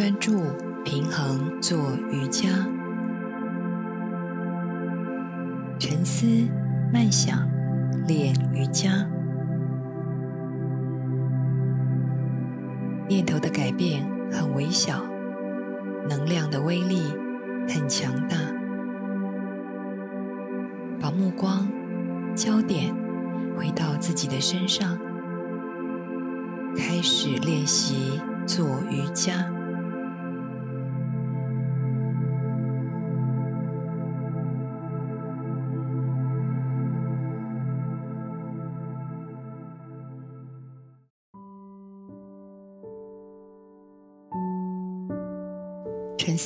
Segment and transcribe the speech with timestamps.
[0.00, 0.40] 专注、
[0.82, 1.76] 平衡做
[2.10, 2.48] 瑜伽，
[5.78, 6.26] 沉思、
[6.90, 7.46] 慢想
[8.08, 9.06] 练瑜伽。
[13.10, 14.02] 念头的改变
[14.32, 15.02] 很微小，
[16.08, 17.02] 能量的威力
[17.68, 18.38] 很强大。
[20.98, 21.68] 把目光、
[22.34, 22.94] 焦点
[23.54, 24.96] 回到自己的身上，
[26.74, 29.44] 开始练习做瑜伽。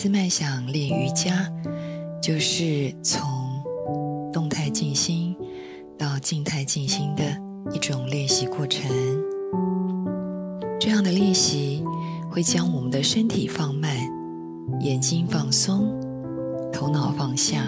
[0.05, 1.51] 思慢想练瑜伽，
[2.21, 3.27] 就是从
[4.31, 5.35] 动态静心
[5.97, 7.25] 到静态静心的
[7.73, 8.85] 一种练习过程。
[10.79, 11.83] 这样的练习
[12.31, 13.97] 会将我们的身体放慢，
[14.81, 15.89] 眼睛放松，
[16.71, 17.65] 头脑放下，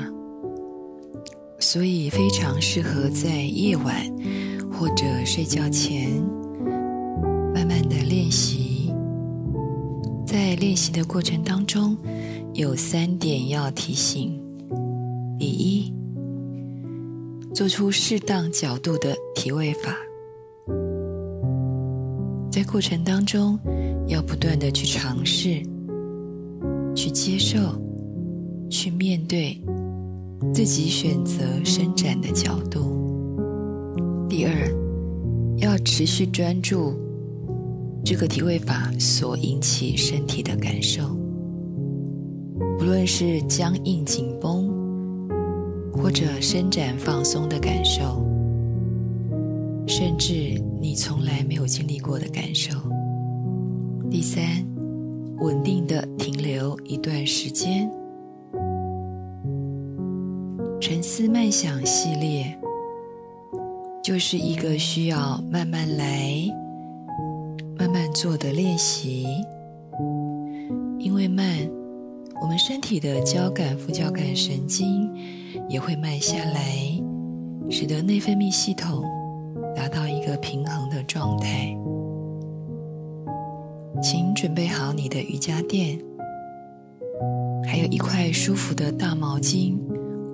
[1.58, 3.94] 所以非常适合在夜晚
[4.70, 6.10] 或者睡觉前
[7.54, 8.92] 慢慢的练习。
[10.26, 11.96] 在练习的过程当中，
[12.56, 14.40] 有三点要提醒：
[15.38, 15.92] 第一，
[17.52, 19.94] 做出适当角度的体位法，
[22.50, 23.58] 在过程当中
[24.06, 25.62] 要不断的去尝试、
[26.94, 27.58] 去接受、
[28.70, 29.60] 去面对
[30.54, 32.80] 自己选择伸展的角度；
[34.30, 34.54] 第二，
[35.58, 36.98] 要持续专注。
[38.02, 41.02] 这个体位法所引起身体的感受，
[42.86, 44.70] 无论是僵硬紧绷，
[45.92, 48.24] 或者伸展放松的感受，
[49.88, 50.32] 甚至
[50.80, 52.78] 你从来没有经历过的感受。
[54.08, 54.64] 第三，
[55.38, 57.90] 稳定的停留一段时间。
[60.80, 62.56] 沉思慢想系列，
[64.00, 66.40] 就是一个需要慢慢来。
[67.76, 69.26] 慢慢做的练习，
[71.00, 71.68] 因为慢，
[72.40, 75.10] 我们身体的交感副交感神经
[75.68, 76.62] 也会慢下来，
[77.70, 79.04] 使得内分泌系统
[79.74, 81.76] 达到一个平衡的状态。
[84.02, 85.98] 请准备好你的瑜伽垫，
[87.64, 89.76] 还有一块舒服的大毛巾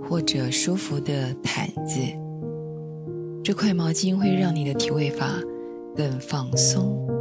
[0.08, 2.00] 或者舒服的毯子。
[3.44, 5.26] 这块毛巾会让你的体位法
[5.96, 7.11] 更放松。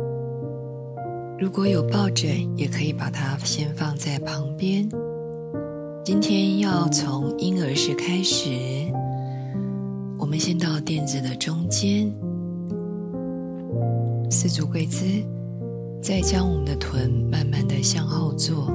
[1.41, 4.87] 如果有抱枕，也可以把它先放在旁边。
[6.05, 8.51] 今天要从婴儿式开始，
[10.19, 12.13] 我们先到垫子的中间，
[14.29, 15.03] 四足跪姿，
[15.99, 18.71] 再将我们的臀慢慢的向后坐，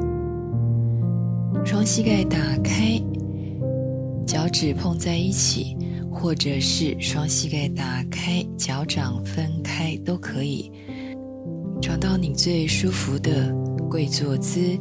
[1.64, 3.00] 双膝盖打开，
[4.26, 5.76] 脚趾碰在一起，
[6.10, 10.72] 或者是双膝盖打开，脚掌分开都可以。
[11.80, 13.54] 找到你最舒服的
[13.88, 14.78] 跪坐姿，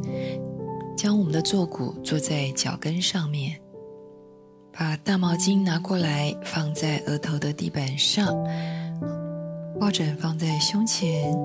[0.98, 3.60] 将我们的坐骨坐在脚跟上面，
[4.72, 8.36] 把大毛巾拿过来放在额头的地板上，
[9.80, 11.38] 抱枕放在胸前，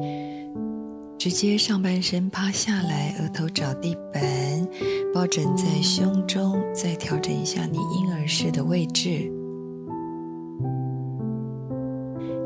[1.19, 4.23] 直接上半身趴下来，额头找地板，
[5.13, 9.31] 抱枕在胸中，再调整一下你婴儿式的位置，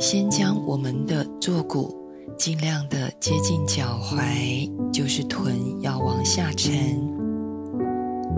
[0.01, 2.04] 先将我们的坐骨。
[2.37, 6.73] 尽量的接近脚踝，就是臀要往下沉。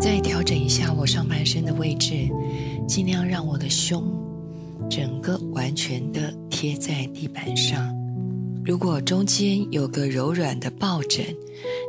[0.00, 2.28] 再调整一下我上半身的位置，
[2.86, 4.04] 尽量让我的胸
[4.90, 7.94] 整个完全的贴在地板上。
[8.64, 11.24] 如果中间有个柔软的抱枕，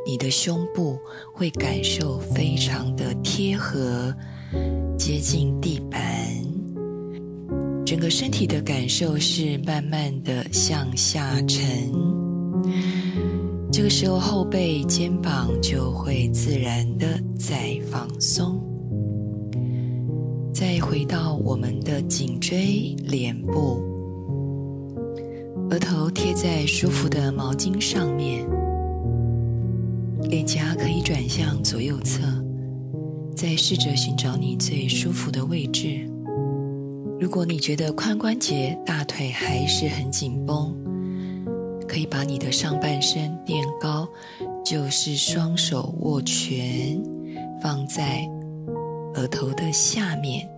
[0.06, 0.98] 你的胸部
[1.34, 4.14] 会感受非常的贴合，
[4.96, 6.27] 接近地板。
[7.88, 11.90] 整个身体的感受是慢慢的向下沉，
[13.72, 18.60] 这个时候后背、肩膀就会自然的再放松，
[20.52, 23.82] 再回到我们的颈椎、脸部，
[25.70, 28.46] 额头贴在舒服的毛巾上面，
[30.28, 32.20] 脸颊可以转向左右侧，
[33.34, 36.06] 再试着寻找你最舒服的位置。
[37.20, 40.72] 如果你觉得髋关节、大腿还是很紧绷，
[41.88, 44.08] 可以把你的上半身垫高，
[44.64, 47.02] 就是双手握拳
[47.60, 48.24] 放在
[49.14, 50.48] 额头的下面，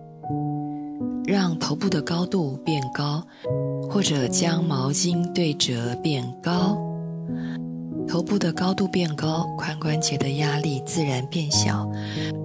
[1.25, 3.25] 让头部的高度变高，
[3.89, 6.77] 或者将毛巾对折变高，
[8.07, 11.91] 头部的高度变高，髋关节的压力自然变小。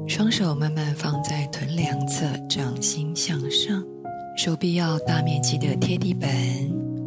[0.09, 3.85] 双手慢慢放在臀两侧，掌心向上，
[4.37, 6.31] 手臂要大面积的贴地板。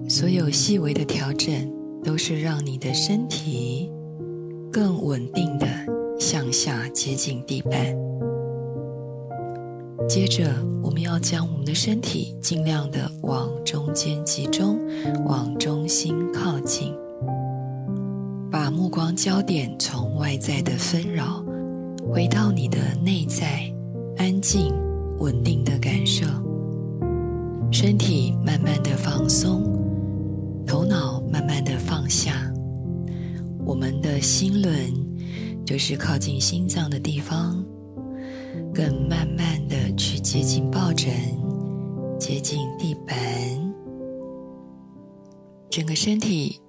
[0.10, 1.72] 所有细微的调整，
[2.04, 3.92] 都是让你的身体
[4.72, 5.68] 更稳定的
[6.20, 7.72] 向下接近地板。
[10.08, 10.50] 接着，
[10.82, 14.80] 我们要将我们的身体尽量的往中间集中，
[15.28, 16.92] 往中心靠近。
[18.50, 21.46] 把目光焦点从外在的纷扰，
[22.12, 23.72] 回到你的内在，
[24.18, 24.74] 安静、
[25.20, 26.26] 稳定的感受。
[27.72, 29.64] 身体慢慢的放松，
[30.66, 32.52] 头脑慢慢的放下。
[33.66, 34.76] 我们的心轮
[35.66, 37.64] 就是靠近心脏的地方，
[38.74, 41.14] 更慢慢的去接近抱枕，
[42.20, 43.16] 接近地板，
[45.70, 46.60] 整个身体。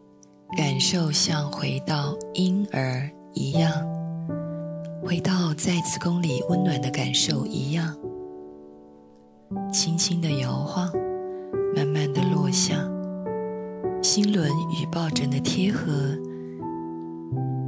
[0.56, 3.73] 感受像回到婴儿一样，
[5.00, 7.96] 回到在子宫里温暖的感受一样，
[9.73, 10.91] 轻轻的摇晃，
[11.75, 12.75] 慢慢的落下。
[14.02, 15.93] 心轮与抱枕的贴合，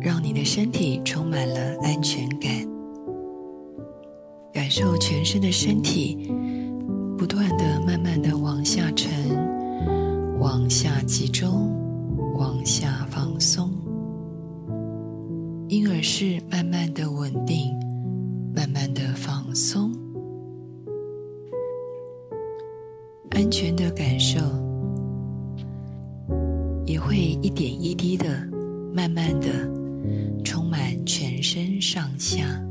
[0.01, 2.51] 让你的身体充满了安全感。
[4.53, 6.33] 感受全身的身体，
[7.19, 9.11] 不断的、慢慢的往下沉，
[10.39, 11.71] 往下集中。
[12.35, 13.71] 往下放松，
[15.69, 16.72] 婴儿式慢慢
[23.53, 24.41] 全的感受，
[26.87, 28.27] 也会一点一滴的，
[28.95, 29.49] 慢慢的
[30.43, 32.62] 充满全身上下，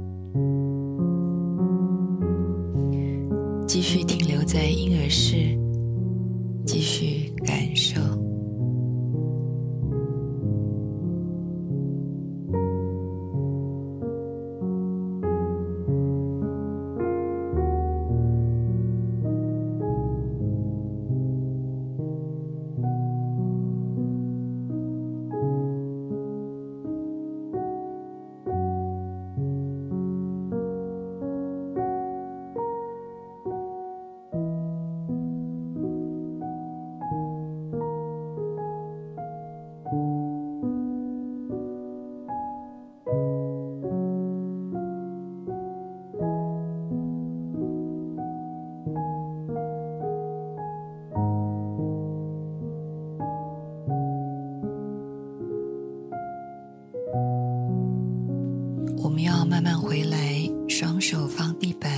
[59.03, 61.91] 我们要慢慢回来，双手放地板，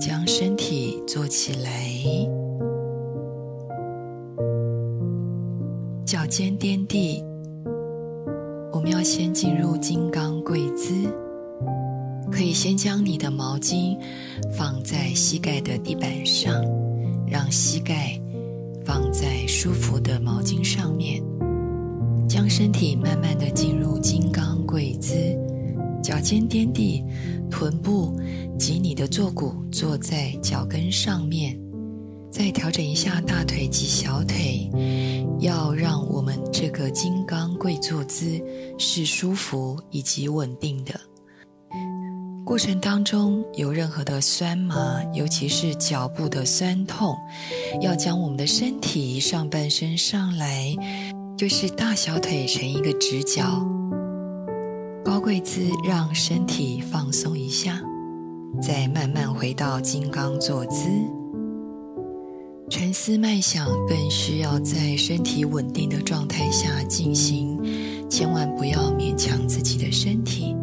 [0.00, 1.70] 将身体坐起来，
[6.04, 7.22] 脚尖垫地。
[8.72, 10.92] 我们要先进入金刚跪姿，
[12.28, 13.96] 可以先将你的毛巾
[14.58, 16.52] 放在膝盖的地板上，
[17.28, 18.20] 让膝盖
[18.84, 21.22] 放在舒服的毛巾上面，
[22.28, 22.95] 将身体
[26.26, 27.04] 尖垫地，
[27.48, 28.18] 臀部。
[28.58, 31.60] 及你的坐骨坐在脚跟上面，
[32.30, 34.70] 再调整一下大腿及小腿，
[35.40, 38.40] 要让我们这个金刚跪坐姿
[38.78, 40.98] 是舒服以及稳定的。
[42.46, 47.14] 过程当中有任何的酸麻，尤其是脚部的酸痛，
[47.82, 50.74] 要将我们的身体上半身上来，
[51.36, 53.62] 就是大小腿成一个直角，
[55.06, 57.80] 高跪姿，让身体放松一下。
[58.60, 60.88] 再慢慢回到金刚坐姿，
[62.68, 67.56] 沉思慢想更需要在身体稳定的状态下进行，
[68.10, 70.56] 千万不要勉强自己的身体。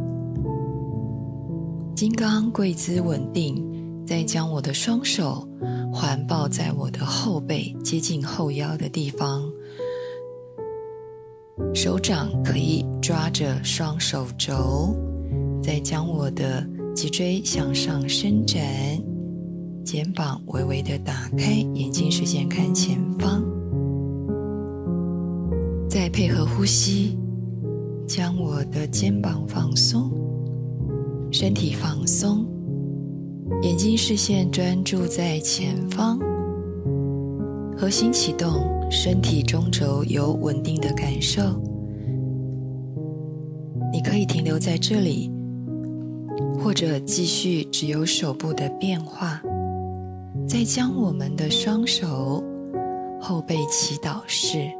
[1.96, 3.64] 金刚跪姿稳定，
[4.06, 5.48] 再将我的双手
[5.90, 9.42] 环抱在我的后背，接近后腰的地方，
[11.74, 14.96] 手掌可以抓着双手肘，
[15.62, 16.68] 再将我的。
[16.96, 18.62] 脊椎向上伸展，
[19.84, 23.44] 肩膀微微的打开，眼睛视线看前方，
[25.90, 27.18] 再配合呼吸，
[28.08, 30.12] 将我的肩膀放松，
[31.32, 32.46] 身体放松，
[33.64, 36.20] 眼睛视线专注在前方，
[37.76, 41.42] 核心启动，身体中轴有稳定的感受，
[43.92, 45.32] 你可以停留在这里。
[46.60, 49.42] 或者继续只有手部的变化，
[50.48, 52.42] 再将我们的双手
[53.20, 54.72] 后背祈祷式，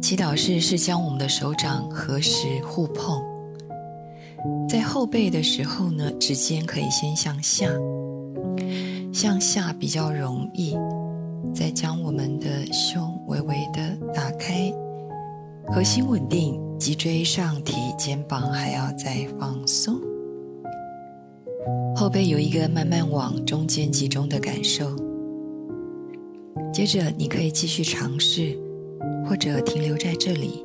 [0.00, 3.22] 祈祷式是将我们的手掌合十互碰，
[4.68, 7.70] 在后背的时候呢，指尖可以先向下，
[9.12, 10.76] 向下比较容易，
[11.54, 14.72] 再将我们的胸微微的打开，
[15.66, 20.00] 核心稳定，脊椎上提，肩膀还要再放松，
[21.94, 24.84] 后背有一个慢慢往中间集中的感受，
[26.72, 28.58] 接着你可以继续尝试。
[29.28, 30.64] 或者停留在这里，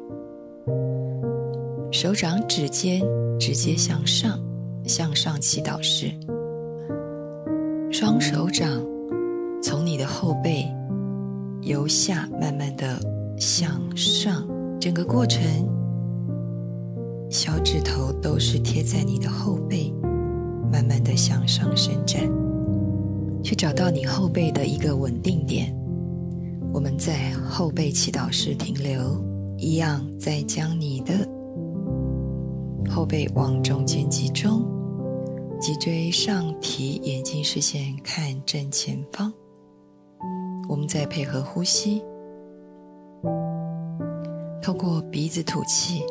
[1.92, 3.02] 手掌指尖
[3.38, 4.40] 直接向上，
[4.86, 6.10] 向上祈祷式，
[7.92, 8.82] 双手掌
[9.64, 10.70] 从你的后背
[11.62, 13.00] 由下慢慢的
[13.38, 14.46] 向上，
[14.78, 15.42] 整个过程
[17.30, 19.90] 小指头都是贴在你的后背，
[20.70, 22.22] 慢慢的向上伸展，
[23.42, 25.74] 去找到你后背的一个稳定点。
[26.74, 29.24] 我们在后背祈祷式停留，
[29.58, 31.14] 一样再将你的
[32.90, 34.62] 后背往中间集中，
[35.62, 39.34] 脊椎上提，眼睛视线看正前方。
[40.74, 42.04] 我们再配合呼吸，
[44.60, 46.02] 透过鼻子吐气，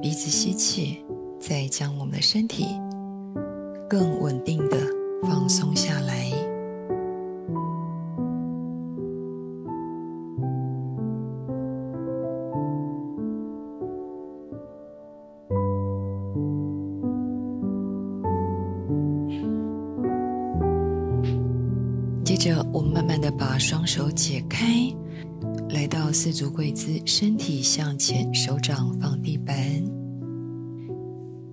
[0.00, 1.04] 鼻子吸气，
[1.38, 2.64] 再将我们的身体
[3.86, 4.78] 更稳定的
[5.24, 6.47] 放松下来。
[23.48, 24.92] 把双手解开，
[25.70, 29.56] 来到四足跪姿，身体向前，手掌放地板。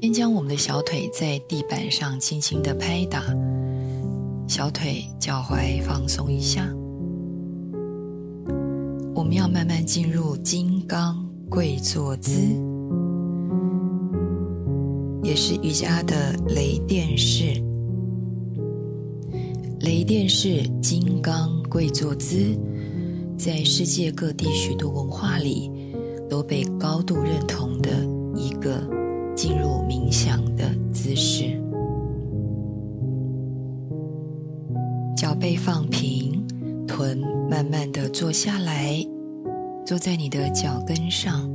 [0.02, 3.24] 先将我们的小腿在地板上轻轻的拍打，
[4.46, 6.70] 小腿、脚踝放松一下。
[9.16, 12.42] 我们要慢慢进入金刚跪坐姿，
[15.24, 17.64] 也是瑜伽的雷电式。
[19.80, 22.58] 雷电式金刚跪坐姿，
[23.38, 25.70] 在世界各地许多文化里
[26.30, 27.90] 都被高度认同的
[28.34, 28.80] 一个
[29.36, 31.62] 进入冥想的姿势。
[35.18, 36.48] 脚背放平，
[36.88, 39.06] 臀慢慢的坐下来，
[39.86, 41.52] 坐在你的脚跟上，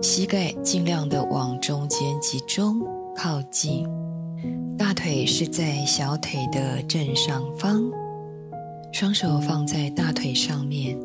[0.00, 2.80] 膝盖尽量的往中间集中
[3.16, 3.84] 靠近。
[4.78, 7.82] 大腿是在小腿的正上方，
[9.00, 10.98] 双手放在大腿上面，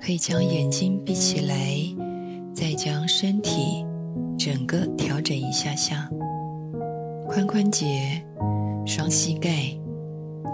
[0.00, 1.54] 可以将眼睛闭起来，
[2.54, 3.84] 再将身体
[4.38, 6.08] 整个调整一下下，
[7.28, 8.24] 髋关节、
[8.86, 9.50] 双膝盖、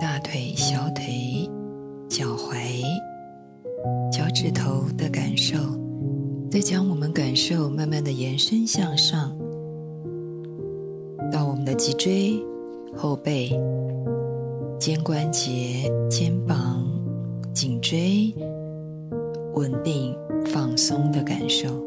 [0.01, 1.49] 大腿、小腿、
[2.09, 2.83] 脚踝、
[4.11, 5.57] 脚趾头的感受，
[6.51, 9.31] 再将我们感受慢慢的延伸向上。
[11.31, 12.45] 到我们的脊椎、
[12.97, 13.57] 后背、
[14.85, 16.85] 肩关节、肩膀、
[17.55, 18.35] 颈椎，
[19.55, 20.15] 稳定
[20.45, 21.83] 放松的感受。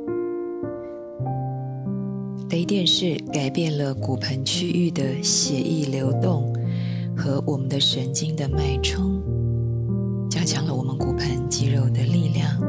[2.50, 6.52] 雷电式改变了骨盆区域的血液流动
[7.16, 9.22] 和我们的神经的脉冲，
[10.28, 12.60] 加强了我们骨盆肌肉的力量，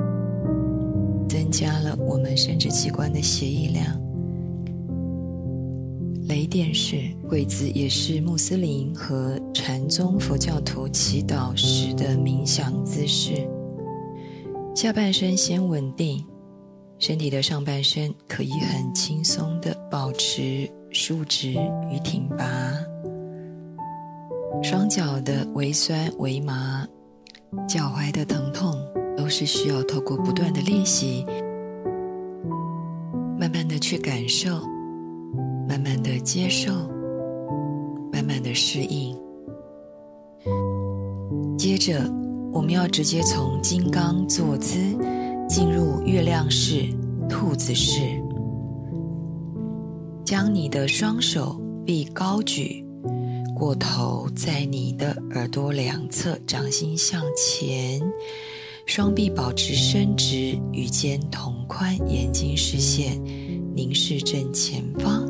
[1.26, 4.07] 增加了我们生殖器官的血液量。
[6.28, 13.48] 雷电式跪姿也是穆斯林和禅宗佛教徒祈祷时的冥想姿势。
[14.74, 16.22] 下半身先稳定，
[16.98, 21.52] 身体的上半身可以很轻松的保持竖直
[21.90, 22.46] 与挺拔。
[24.62, 26.86] 双脚的微酸微麻，
[27.66, 28.78] 脚踝的疼痛，
[29.16, 31.24] 都是需要透过不断的练习，
[33.38, 34.60] 慢慢的去感受。
[35.68, 36.72] 慢慢的接受，
[38.10, 39.14] 慢慢的适应。
[41.58, 42.10] 接着，
[42.50, 44.78] 我们要直接从金刚坐姿
[45.46, 46.86] 进入月亮式、
[47.28, 48.00] 兔子式。
[50.24, 52.82] 将你的双手臂高举
[53.54, 58.00] 过头，在你的耳朵两侧，掌心向前，
[58.86, 63.22] 双臂保持伸直，与肩同宽，眼睛视线
[63.74, 65.27] 凝视正前方。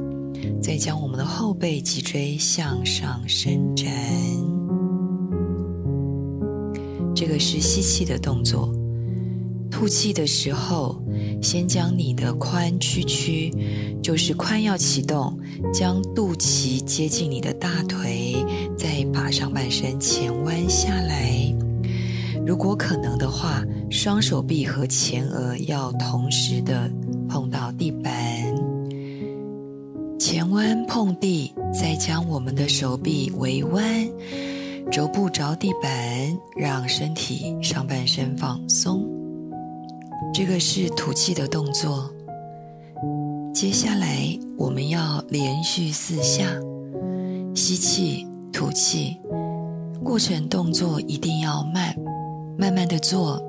[0.61, 3.87] 再将我们的后背脊椎向上伸展，
[7.15, 8.75] 这个是吸气的动作。
[9.71, 11.01] 吐气的时候，
[11.41, 13.53] 先将你的髋屈曲，
[14.03, 15.39] 就是髋要启动，
[15.73, 18.35] 将肚脐接近你的大腿，
[18.77, 21.55] 再把上半身前弯下来。
[22.45, 26.91] 如果可能的话，双手臂和前额要同时的
[27.29, 27.93] 碰到地，
[30.19, 33.83] 前弯碰地，再将我们的手臂微弯，
[34.91, 39.07] 肘部着地板，让身体上半身放松。
[40.35, 42.11] 这个是吐气的动作。
[43.55, 46.45] 接下来我们要连续四下
[47.55, 49.17] 吸气、吐气，
[50.03, 51.95] 过程动作一定要慢。
[52.59, 53.41] 慢慢的做，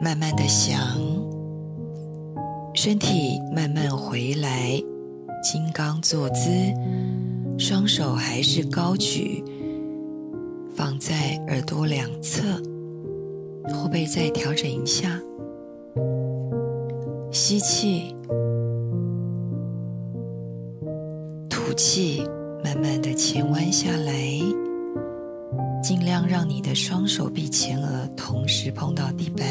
[0.00, 0.80] 慢慢的想，
[2.72, 4.82] 身体慢慢回来，
[5.44, 6.48] 金刚坐姿，
[7.58, 9.44] 双手还是高举，
[10.74, 12.42] 放在耳朵两侧，
[13.70, 15.20] 后背再调整一下，
[17.30, 18.16] 吸气，
[21.50, 22.22] 吐气，
[22.64, 24.12] 慢慢的前弯下来。
[25.82, 29.46] 尽量让你的双手臂前额同时碰到地板，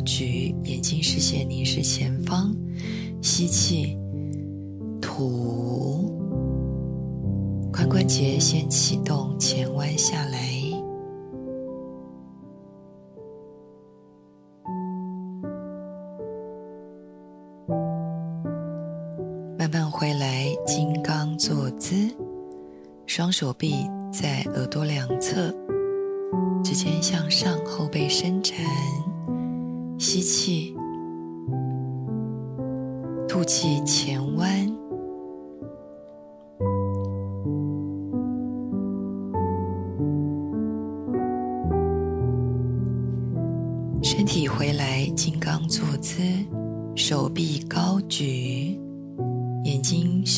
[0.00, 2.10] 臂高举，眼睛视线凝视前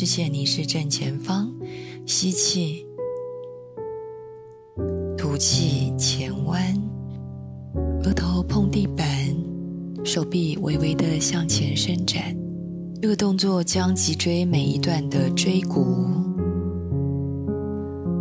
[0.03, 1.49] 视线凝视正前方，
[2.07, 2.85] 吸气，
[5.17, 6.61] 吐气前弯，
[8.03, 9.07] 额头碰地板，
[10.03, 12.37] 手臂微微的向前伸展。
[13.01, 15.85] 这个动作将脊椎每一段的椎骨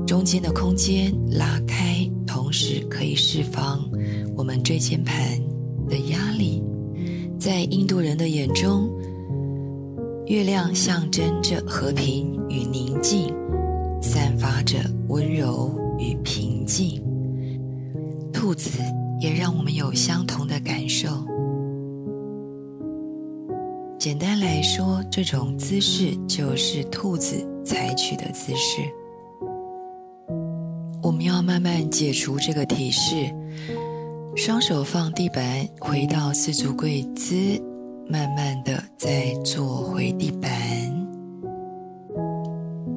[0.06, 3.90] 中间的空间拉开，同时可以释放
[4.38, 5.18] 我们椎间盘
[5.90, 6.62] 的压力。
[7.40, 8.88] 在印度人的眼中。
[10.32, 13.36] 月亮象征着和平与宁静，
[14.02, 14.78] 散发着
[15.10, 17.04] 温柔与平静。
[18.32, 18.82] 兔子
[19.20, 21.10] 也让我们有相同的感受。
[24.00, 28.82] 简单来说，这种姿势就是兔子采取的姿势。
[31.04, 33.30] 我们要慢慢解除这个体式，
[34.38, 37.62] 双手放地板，回到四足跪姿。
[38.12, 40.52] 慢慢的再坐回地板。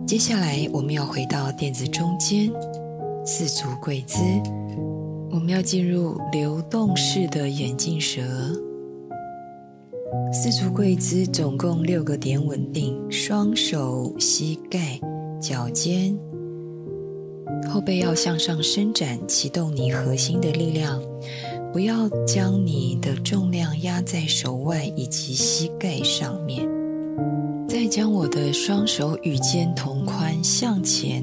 [0.05, 2.50] 接下来我们要回到垫子中间，
[3.24, 4.18] 四足跪姿。
[5.31, 8.22] 我们要进入流动式的眼镜蛇。
[10.33, 14.98] 四足跪姿总共六个点稳定，双手、膝盖、
[15.40, 16.18] 脚尖，
[17.68, 21.00] 后背要向上伸展，启动你核心的力量。
[21.74, 26.64] 不要将你的重量压在手腕以及膝盖上面，
[27.68, 31.20] 再将我的双手与肩同宽向前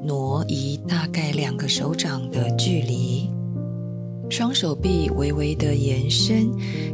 [0.00, 3.28] 挪移大概两个手掌的距离，
[4.28, 6.52] 双手臂微微的延伸，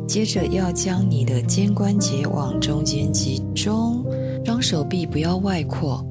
[0.09, 4.02] 接着要将你的肩关节往中间集中，
[4.42, 6.02] 双手臂不要外扩，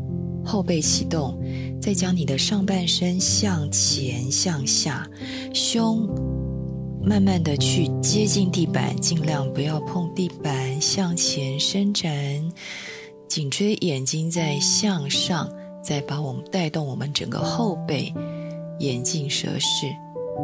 [0.46, 1.36] 后背启动，
[1.82, 5.10] 再将你的上半身向前向下，
[5.52, 6.08] 胸。
[7.06, 12.12] 慢慢的去接近地板，尽量不要碰地板，向前伸展，
[13.28, 15.48] 颈椎眼睛在向上，
[15.84, 18.12] 再把我们带动我们整个后背，
[18.80, 19.86] 眼镜蛇式，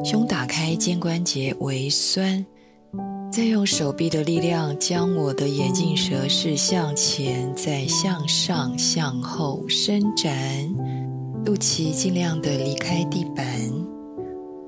[0.05, 2.45] 胸打开，肩关节微酸，
[3.31, 10.31] 再用手臂的力量将我的眼镜蛇式向前，再向上向后伸展，
[11.43, 13.45] 肚脐尽量的离开地板，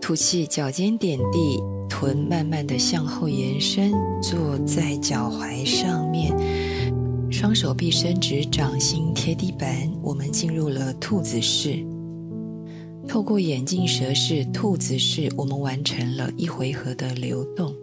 [0.02, 1.73] 吐气，脚尖点地。
[1.90, 3.92] 臀慢慢的向后延伸，
[4.22, 6.34] 坐在脚踝上面，
[7.32, 9.92] 双手臂伸直，掌心贴地板。
[10.02, 11.86] 我们进入了兔子式。
[13.08, 17.74] 透过眼镜蛇式、兔子式，我们完成了一回合的流动。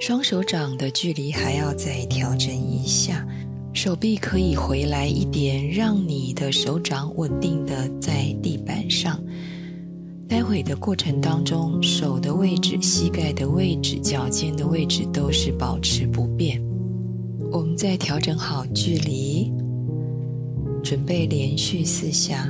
[0.00, 3.26] 双手掌的距离还要再调整一下，
[3.72, 9.22] 手臂可以回来一点，让你的手掌稳定的在地板上。
[10.28, 16.60] 待会的过程当中，手的位置、膝盖的位置、脚尖的位置都是保持不变。
[17.52, 19.52] 我们再调整好距离，
[20.82, 22.48] 准备连续四下。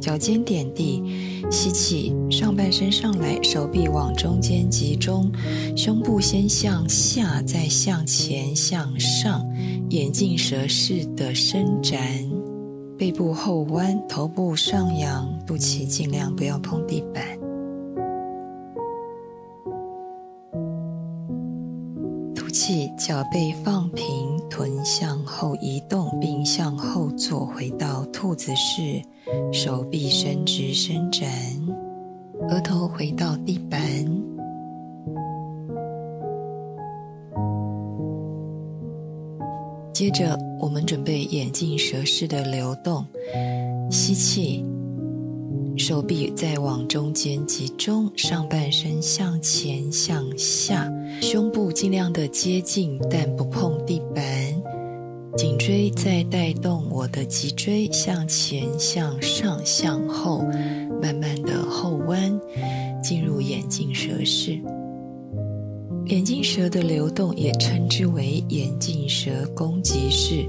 [0.00, 1.02] 脚尖点地，
[1.50, 5.30] 吸气，上半身上来，手臂往中间集中，
[5.76, 9.46] 胸部先向下，再向前向上，
[9.90, 12.00] 眼镜蛇式的伸展，
[13.00, 17.24] 背部后弯，头部上扬，肚脐尽量不要碰地板。
[22.34, 24.06] 吐气，脚背放平，
[24.50, 29.00] 臀向后移动，并向后坐，回到兔子式。
[29.50, 31.26] 手臂伸直伸展，
[32.50, 33.80] 额头回到地板。
[40.00, 43.04] 接着，我们准备眼镜蛇式的流动。
[43.90, 44.64] 吸气，
[45.76, 54.24] 手臂再往中间集中，上半身向前向下，胸部尽量的接近，但不碰地板。
[55.36, 60.38] 颈椎再带动我的脊椎向前、向上、向后，
[61.02, 62.40] 慢慢的后弯，
[63.02, 64.58] 进入眼镜蛇式。
[66.06, 70.44] 眼镜蛇的流动也称之为眼镜蛇攻击式，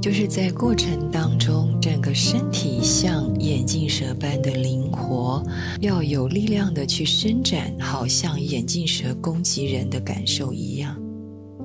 [0.00, 5.42] 就是在过程当中，整个身体像眼镜蛇般的灵活，
[5.80, 10.96] 要有力量的去伸展，好像眼镜蛇攻击人的感受一样。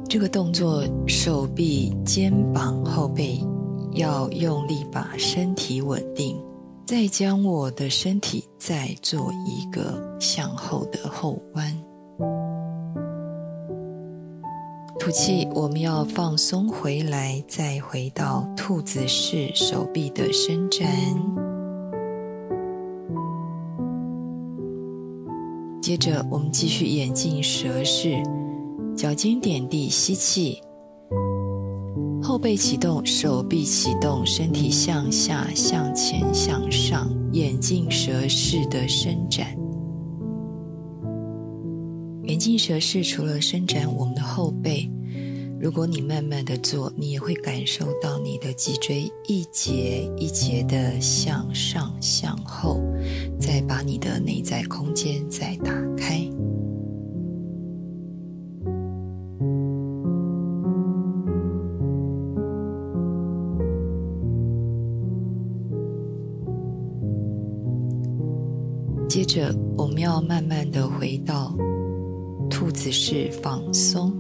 [0.10, 3.39] 这个动作，手臂、肩膀、后背
[3.93, 6.36] 要用力把身体稳定，
[6.88, 11.73] 再将我的身体再做一个向后的后弯。
[15.03, 20.87] 吐气，我们要放松回来，再回到兔子式手臂的伸展。
[25.81, 28.15] 接着，我们继续眼镜蛇式。
[28.95, 30.61] 脚尖点地，吸气，
[32.21, 39.62] 后背启动，手臂启动，身体向下、向前、向上，眼镜蛇式的伸展。
[42.23, 44.89] 眼镜蛇式除了伸展我们的后背，
[45.59, 52.81] 如果你慢慢的做，你也会感受到你的脊椎一节一节的向上、向后，
[53.38, 56.25] 再把你的内在空间再打开。
[69.09, 71.55] 接着，我们要慢慢的回到
[72.53, 74.13] 兔子式放松。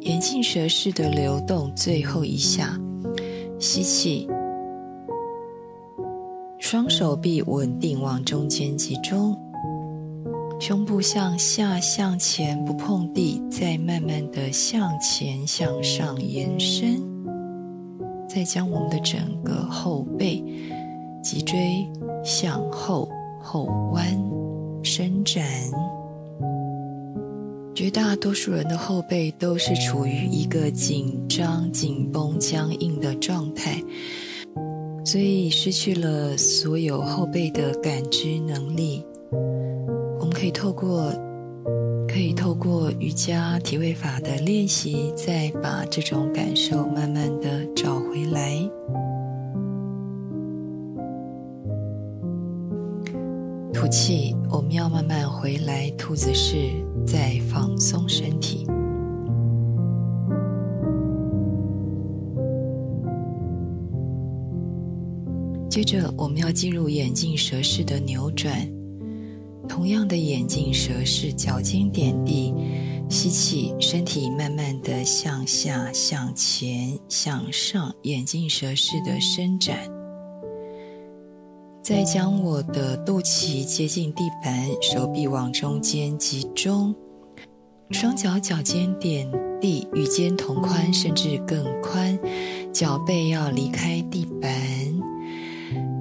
[0.00, 2.80] 眼镜蛇式的流动，最后一下，
[3.58, 4.26] 吸气，
[6.58, 9.36] 双手臂稳定往中间集中。
[10.60, 17.02] 胸部向下、向前，不碰地，再慢慢的向前、向上延伸，
[18.28, 20.44] 再将我们的整个后背、
[21.22, 21.88] 脊椎
[22.22, 23.08] 向后
[23.40, 24.04] 后弯
[24.82, 25.42] 伸展。
[27.74, 33.82] 绝大多数人的后背都是处于一个紧张、紧绷、僵硬的状态，
[35.06, 39.02] 所以失去了所有后背的感知能力。
[40.40, 41.12] 可以透过，
[42.08, 48.56] 可以透过瑜伽体位法的练习，再把这种感受慢慢的找回来。
[53.70, 56.56] 吐气，我们要慢慢回来，兔子式，
[57.06, 58.66] 再放松身体。
[65.68, 68.79] 接着，我们要进入眼镜蛇式的扭转。
[69.70, 72.52] 同样的眼镜蛇式，脚尖点地，
[73.08, 79.78] 吸气，身体慢慢的向下、向前、向上，眼镜蛇式的伸展。
[81.84, 86.92] 再将我的肚脐接近地板，手臂往中间集中，
[87.92, 89.30] 双脚脚尖点
[89.60, 92.18] 地，与肩同宽，甚至更宽，
[92.72, 94.50] 脚背要离开地板。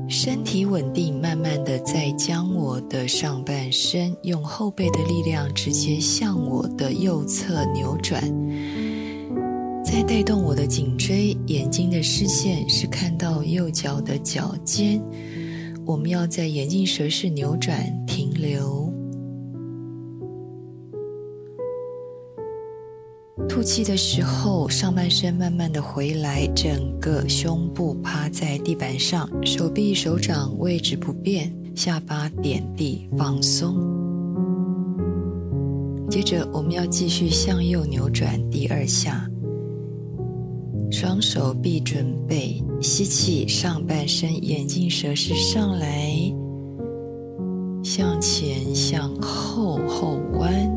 [0.09, 8.19] 身体稳定，慢慢的再将我的上半身用后背的力量直接向我的右侧扭转，
[9.85, 14.99] 再带动我的颈椎，眼睛的视线是看到右脚的脚尖。
[15.85, 18.88] 我们要在眼镜蛇式扭转停留。
[23.47, 33.75] 吐气的时候，上半身慢慢的回来，整个胸部趴在地板上，手臂、手掌位置不变，下巴点地放松。
[36.09, 39.27] 接着，我们要继续向右扭转第二下，
[40.91, 46.13] 双手臂准备，吸气，上半身眼镜蛇式上来，
[47.83, 50.68] 向前向后后弯。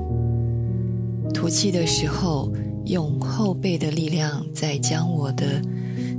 [1.42, 2.52] 吐气的时候，
[2.84, 5.60] 用后背的力量，再将我的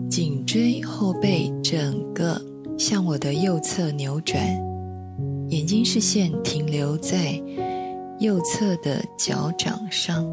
[0.09, 2.41] 颈椎、后背整个
[2.77, 4.45] 向我的右侧扭转，
[5.47, 7.41] 眼睛视线停留在
[8.19, 10.27] 右侧的脚掌上，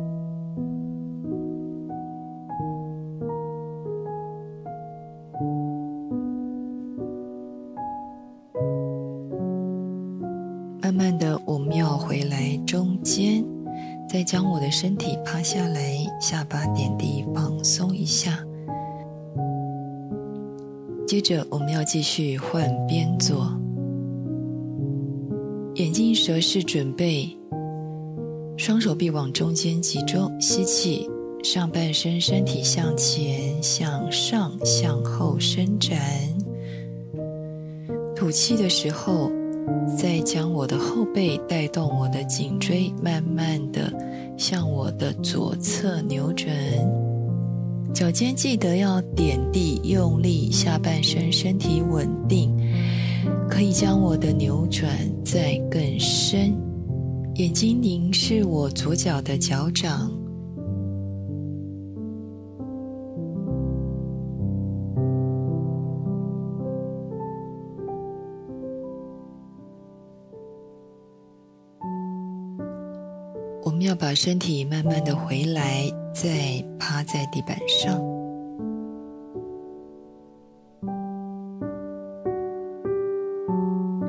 [15.43, 18.39] 下来，下巴点地放松一下。
[21.07, 23.53] 接着我们要继续换边做，
[25.75, 27.37] 眼睛蛇式准备，
[28.57, 31.09] 双手臂往中间集中，吸气，
[31.43, 35.99] 上半身身体向前、向上、向后伸展。
[38.15, 39.31] 吐气的时候。
[39.97, 43.93] 再将我的后背带动我的颈椎，慢慢的
[44.41, 46.49] 向我的左侧扭转，
[47.93, 52.51] 脚尖记得要点地用力，下半身身体稳定，
[53.51, 54.89] 可以将我的扭转
[55.23, 56.59] 再更深，
[57.35, 60.11] 眼睛凝视我左脚的脚掌。
[74.01, 75.85] 把身体慢慢的回来，
[76.15, 78.01] 再趴在地板上。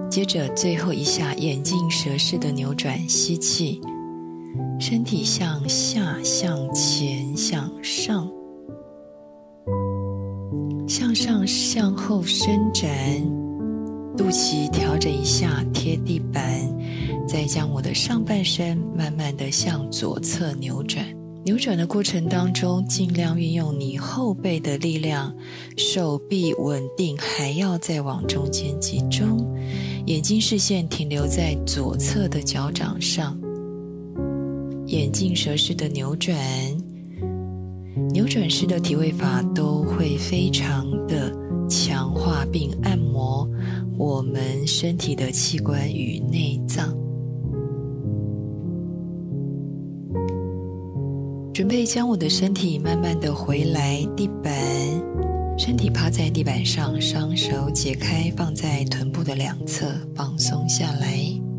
[0.10, 3.82] 接着最后一下眼镜蛇式的扭转，吸气，
[4.80, 8.32] 身体向下、向前、向上、
[10.88, 12.90] 向上、向后伸展，
[14.16, 16.71] 肚脐调整一下，贴地板。
[17.32, 21.06] 再将我的上半身慢慢的向左侧扭转，
[21.46, 25.34] 扭转的过程当中，尽量运用你后背的力量，
[25.78, 29.50] 手臂稳定，还要再往中间集中，
[30.08, 33.40] 眼睛视线停留在左侧的脚掌上，
[34.88, 36.38] 眼镜蛇式的扭转，
[38.12, 41.34] 扭转式的体位法都会非常的
[41.70, 43.50] 强化并按摩
[43.98, 47.01] 我们身体的器官与内脏。
[51.62, 54.52] 准备将我的身体慢慢的回来地板，
[55.60, 61.51] 身体趴在地板上，双手解开放在臀部的两侧，放松下来。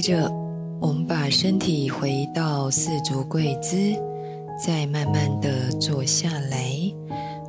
[0.00, 0.32] 接着，
[0.80, 3.76] 我们把身体回到四足跪姿，
[4.58, 6.72] 再慢慢的坐下来。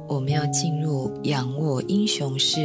[0.06, 2.60] 我们要进入仰卧英雄式，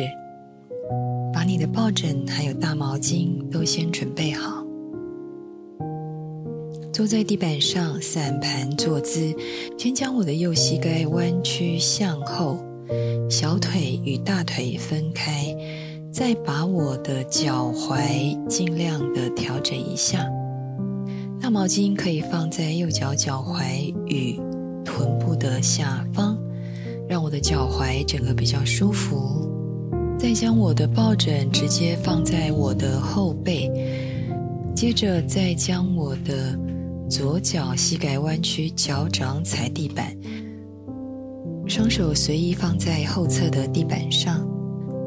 [1.33, 4.66] 把你的抱枕还有大毛巾都先准备好。
[6.92, 9.33] 坐在地板上，散盘坐姿，
[9.79, 12.59] 先将我的右膝盖弯曲向后，
[13.31, 15.57] 小腿与大腿分开。
[16.16, 20.26] 再把我的脚踝尽量的调整一下，
[21.38, 24.40] 大毛巾可以放在右脚脚踝与
[24.83, 26.38] 臀部的下方，
[27.07, 29.46] 让我的脚踝整个比较舒服。
[30.18, 33.70] 再将我的抱枕直接放在我的后背，
[34.74, 36.59] 接着再将我的
[37.11, 40.16] 左脚膝盖弯曲，脚掌踩地板，
[41.66, 44.56] 双手随意放在后侧的地板上。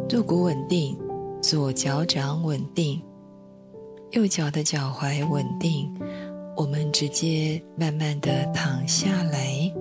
[0.09, 0.97] 坐骨稳定，
[1.39, 2.99] 左脚掌稳定，
[4.13, 5.87] 右脚的脚踝稳定。
[6.57, 9.71] 我们直接慢慢的躺下来，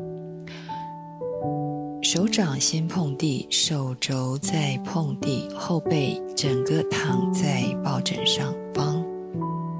[2.03, 9.03] 手掌先碰地，手肘再碰地，后背整个躺在抱枕上方。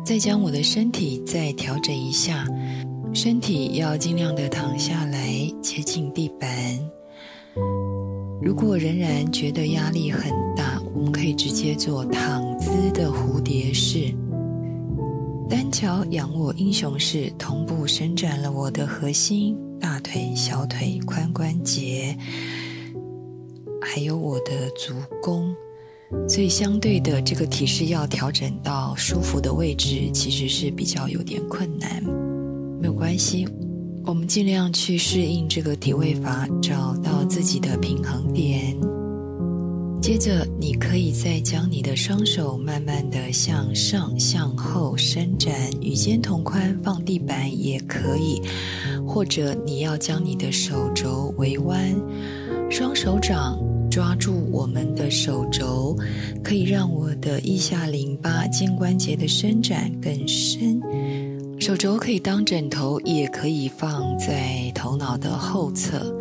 [0.03, 2.47] 再将我的身体再调整一下，
[3.13, 5.29] 身体要尽量的躺下来，
[5.61, 6.98] 接近地板。
[8.49, 12.71] 如果仍然觉得压力很大，我们可以直接做躺姿。
[12.95, 14.11] 的蝴蝶式。
[15.51, 22.17] 单脚仰卧英雄式，同步伸展了我的核心、大腿、小腿、髋关节，
[23.83, 25.55] 还有我的足弓。
[26.27, 32.03] 所以，相对的，这个体式要调整到舒服的位置，其实是比较有点困难。
[32.81, 33.47] 没有关系，
[34.09, 38.75] 我们尽量去适应这个体位法，找到自己的平衡点。
[40.01, 48.41] 接着，你可以再将你的双手慢慢的向上、向后伸展，与肩同宽，放地板也可以。
[49.07, 51.95] 或者，你要将你的手肘微弯，
[52.71, 53.59] 双手掌。
[53.91, 55.97] 抓住我们的手肘，
[56.45, 60.81] 可以让我的腋下淋巴、肩关节的伸展更深。
[61.61, 66.15] 手肘可以当枕头，也可以放在头脑的后侧。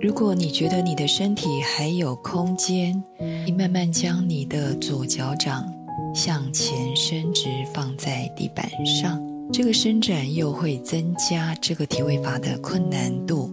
[0.00, 3.02] 如果你觉得你的身体还有空间，
[3.44, 5.72] 你慢慢将你的左脚掌
[6.14, 9.20] 向前伸直，放在地板上。
[9.52, 13.52] 这个伸展又会增加这个体位法的困难度。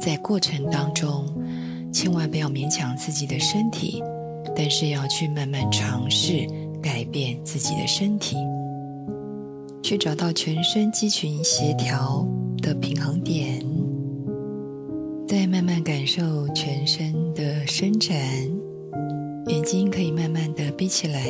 [0.00, 1.26] 在过程当中。
[1.94, 4.02] 千万不要勉强自己的身体，
[4.56, 6.48] 但是要去慢慢尝试
[6.82, 8.34] 改变自己的身体，
[9.82, 12.26] 去找到全身肌群协调
[12.62, 13.60] 的平衡点，
[15.26, 18.16] 再慢慢感受全身的伸展，
[19.48, 21.20] 眼睛可以慢慢的闭起来。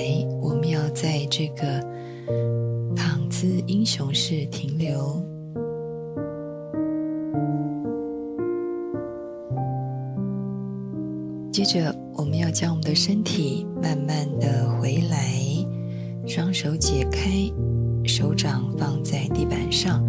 [0.42, 1.80] 我们要在这个
[2.94, 5.20] 躺姿英雄式停留。
[11.50, 15.32] 接着，我们要将我们的身体慢慢的回来，
[16.26, 17.30] 双手解开，
[18.06, 20.02] 手掌放在地板上，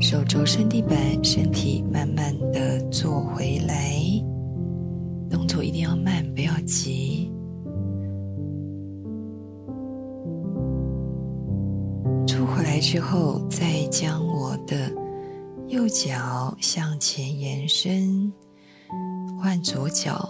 [0.00, 3.94] 手肘伸地板，身体慢慢的坐回来，
[5.30, 7.30] 动作一定要慢，不要急。
[12.26, 14.90] 坐回来之后，再将我的
[15.68, 18.32] 右脚向前延伸，
[19.40, 20.28] 换左脚。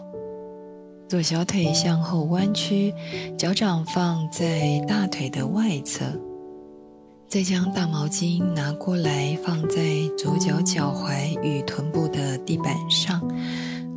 [1.06, 2.92] 左小腿向后弯曲，
[3.38, 6.04] 脚掌放在大腿的外侧，
[7.34, 9.76] 再将大毛巾拿过来放在
[10.16, 13.20] 左脚脚踝与臀部的地板上。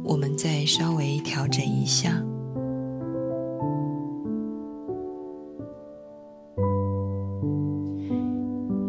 [0.03, 2.19] 我们再稍微调整一下。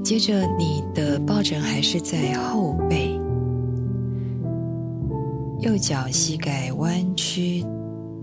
[0.02, 3.20] 接着，你的抱枕还是在后背，
[5.61, 7.62] 右脚膝盖弯曲。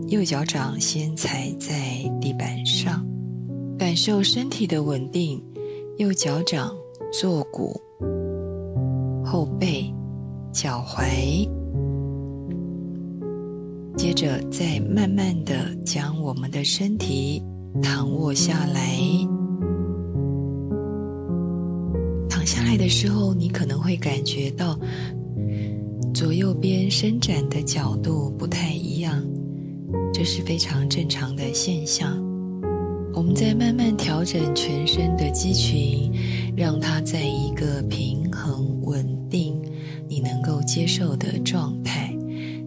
[0.07, 1.75] 右脚掌先踩在
[2.19, 3.05] 地板上，
[3.77, 5.39] 感受身体的稳定。
[5.97, 6.75] 右脚掌
[7.10, 7.79] 坐骨、
[9.23, 9.86] 后背、
[10.51, 11.49] 脚踝，
[13.95, 17.41] 接着再慢慢的将我们的身体
[17.81, 18.99] 躺卧下来。
[22.29, 24.77] 躺下来的时候，你可能会感觉到
[26.13, 29.25] 左右边伸展的角度不太一样。
[30.13, 32.24] 这是非常正常的现象。
[33.15, 36.12] 我们在慢慢调整全身的肌群，
[36.54, 39.62] 让它在一个平衡、稳定、
[40.10, 42.13] 你能够接受的状态。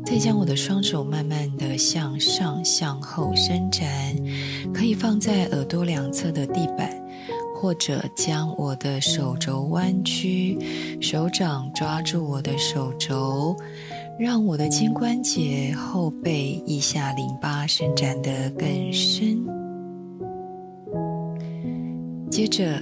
[0.06, 4.16] 再将我的双手慢慢的向上、向后伸展，
[4.72, 6.90] 可以放在耳朵两侧的地板，
[7.54, 10.58] 或者将我的手肘弯曲，
[10.98, 13.54] 手掌抓住我的手肘。
[14.18, 19.57] 让我的肩关节、后背、腋下淋巴伸展得更深。
[22.38, 22.80] 接着，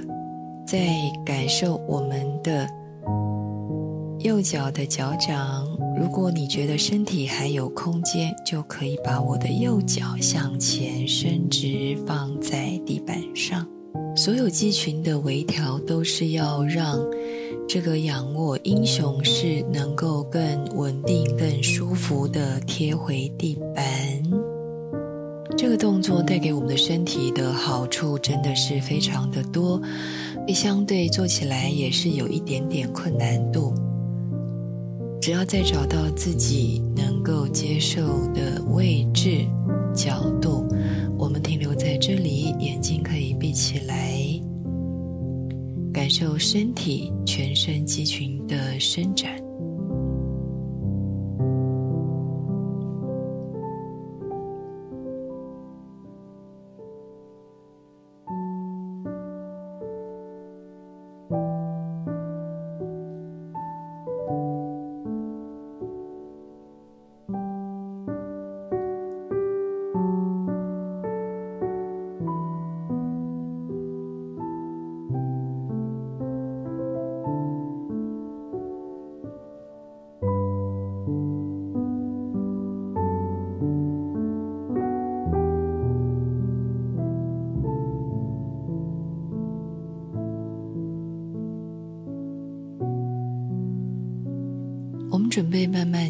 [0.66, 0.87] 再
[1.25, 2.69] 感受我们的
[4.19, 5.66] 右脚的脚掌。
[5.99, 13.66] 如果你觉得身体还有空间，就可以把我的右脚向前伸直，放在地板上。
[14.14, 16.99] 所有肌群的微调都是要让。
[17.67, 24.46] 这个仰卧英雄式能够更稳定、更舒服的贴回地板。
[25.57, 29.81] 这个动作带给我们的身体的好处真的是非常的多，
[30.48, 33.73] 相对做起来也是有一点点困难度。
[35.21, 38.02] 只要再找到自己能够接受
[38.35, 39.46] 的位置、
[39.94, 40.69] 角度，
[41.19, 44.13] 我们停留在这里，眼睛可以闭起来。
[45.90, 49.46] 感受身体全身肌群的伸展。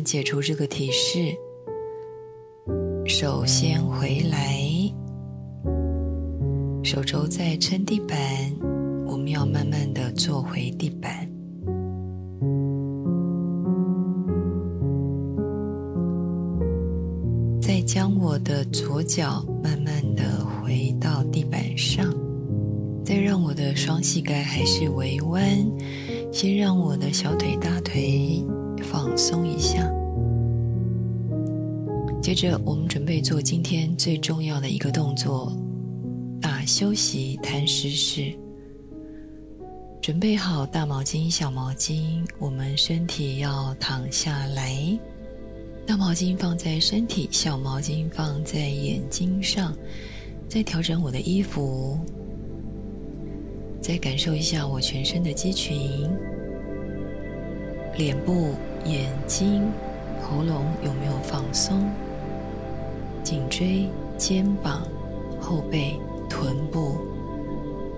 [0.06, 1.34] 解除这个提示。
[3.06, 4.56] 手先回来，
[6.84, 8.16] 手肘在撑地板，
[9.04, 11.28] 我们要慢慢的坐回地板。
[17.60, 22.14] 再将我的左脚慢慢的回到地板上，
[23.04, 25.42] 再让我的双膝盖还是微弯，
[26.32, 28.44] 先让我的小腿、大腿
[28.90, 29.92] 放松一下。
[32.22, 35.52] 接着，我们准备做今天最重要的一个动作——
[36.40, 38.32] 大休息摊尸式。
[40.00, 44.76] 准备好大毛巾、小毛巾，我们身体要躺下来。
[45.84, 49.74] 大毛巾放在身体，小毛巾放在眼睛上。
[50.48, 51.98] 再调整我的衣服，
[53.80, 56.08] 再感受一下我全身的肌群：
[57.96, 58.50] 脸部、
[58.88, 59.70] 眼睛、
[60.22, 61.90] 喉咙有没有放松？
[63.22, 64.82] 颈椎、肩膀、
[65.40, 66.98] 后背、臀部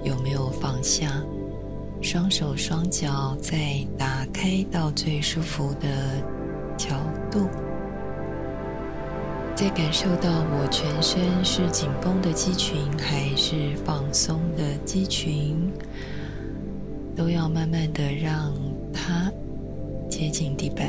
[0.02, 1.22] 有没有放下？
[2.00, 3.58] 双手双脚再
[3.98, 5.88] 打开到最舒服的
[6.76, 6.94] 角
[7.30, 7.48] 度，
[9.54, 15.70] 再感受到我全身是紧绷的肌群还是放松的肌群，
[17.16, 18.52] 都要慢慢的让
[18.92, 19.30] 它
[20.08, 20.86] 接近地板。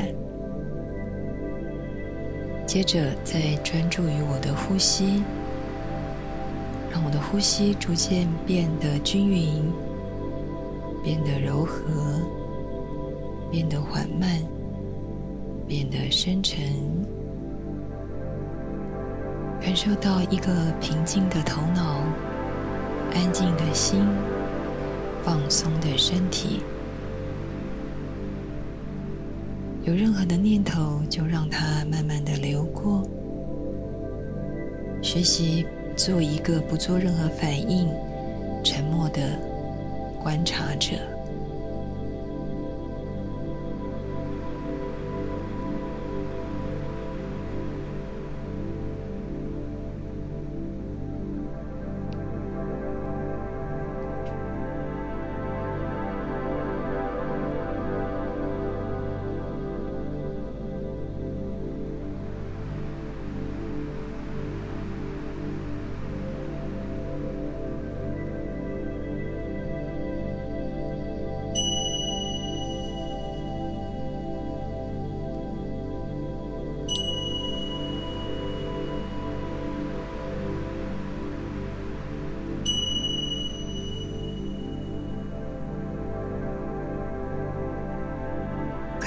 [2.66, 5.22] 接着，再专注于我的呼吸，
[6.90, 9.64] 让我的呼吸逐渐变得均匀，
[11.02, 11.82] 变得柔和，
[13.50, 14.28] 变得缓慢，
[15.66, 16.62] 变得深沉，
[19.60, 22.02] 感受到一个平静的头脑、
[23.12, 24.06] 安静的心、
[25.24, 26.60] 放松的身体。
[29.84, 33.02] 有任何的念头，就让它慢慢的流过。
[35.00, 35.66] 学习
[35.96, 37.88] 做一个不做任何反应、
[38.62, 39.38] 沉默的
[40.22, 40.96] 观察者。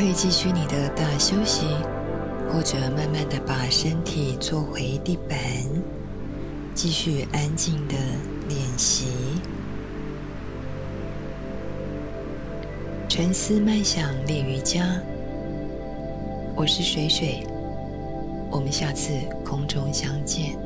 [0.04, 1.66] 可以继续你的大休息，
[2.52, 5.40] 或者慢慢的把身体坐回地板，
[6.76, 7.96] 继续安静的
[8.50, 9.06] 练习。
[13.08, 15.00] 沉思慢想练瑜伽，
[16.54, 17.48] 我是水水，
[18.52, 19.14] 我们下次
[19.46, 20.63] 空中相见。